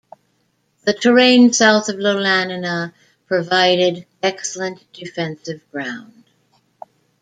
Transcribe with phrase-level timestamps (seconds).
[0.83, 2.91] The terrain south of Ioannina
[3.27, 6.23] provided excellent defensive ground.